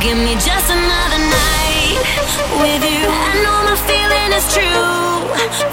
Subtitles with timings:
[0.00, 1.98] give me just another night
[2.62, 3.04] with you.
[3.04, 5.28] I know my feeling is true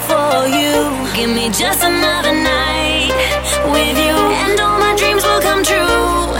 [0.08, 0.76] for you.
[1.16, 3.12] Give me just another night
[3.72, 6.36] with you, and all my dreams will come true.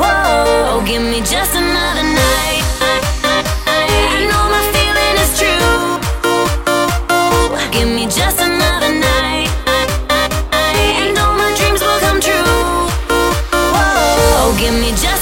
[0.00, 2.62] Whoa, give me just another night.
[7.72, 12.88] Give me just another night, and all my dreams will come true.
[13.74, 15.13] Whoa, give me just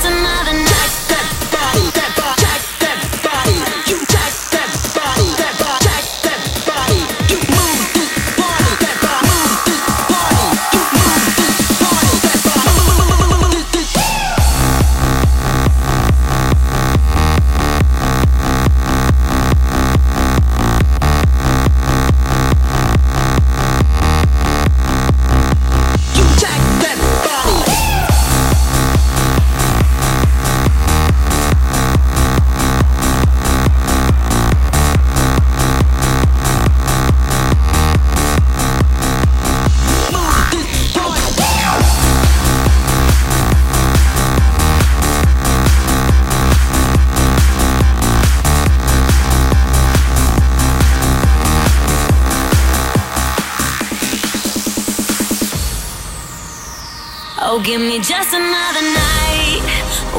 [57.45, 59.63] Oh, give me just another night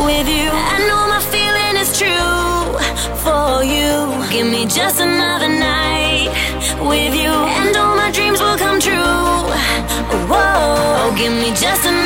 [0.05, 0.51] with you.
[0.51, 2.67] I know my feeling is true
[3.23, 4.11] for you.
[4.29, 6.27] Give me just another night
[6.83, 8.91] with you, and all my dreams will come true.
[10.27, 12.02] Whoa, oh, give me just another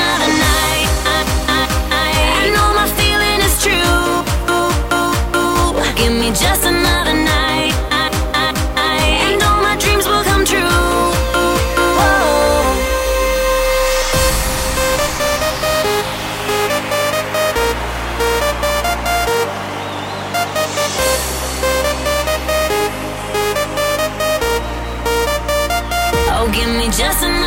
[26.98, 27.47] just enough.